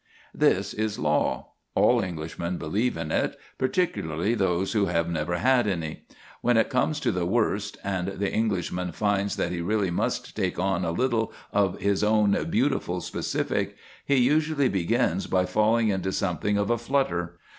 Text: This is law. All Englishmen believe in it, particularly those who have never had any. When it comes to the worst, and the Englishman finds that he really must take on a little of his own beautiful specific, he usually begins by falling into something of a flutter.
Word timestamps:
This 0.33 0.73
is 0.73 0.97
law. 0.97 1.49
All 1.75 2.01
Englishmen 2.03 2.57
believe 2.57 2.97
in 2.97 3.11
it, 3.11 3.37
particularly 3.59 4.33
those 4.33 4.71
who 4.73 4.87
have 4.87 5.07
never 5.07 5.37
had 5.37 5.67
any. 5.67 6.07
When 6.41 6.57
it 6.57 6.71
comes 6.71 6.99
to 7.01 7.11
the 7.11 7.27
worst, 7.27 7.77
and 7.83 8.07
the 8.07 8.33
Englishman 8.33 8.93
finds 8.93 9.35
that 9.35 9.51
he 9.51 9.61
really 9.61 9.91
must 9.91 10.35
take 10.35 10.57
on 10.57 10.83
a 10.83 10.89
little 10.91 11.31
of 11.53 11.79
his 11.79 12.03
own 12.03 12.31
beautiful 12.49 12.99
specific, 12.99 13.77
he 14.03 14.15
usually 14.15 14.69
begins 14.69 15.27
by 15.27 15.45
falling 15.45 15.89
into 15.89 16.11
something 16.11 16.57
of 16.57 16.71
a 16.71 16.79
flutter. 16.79 17.37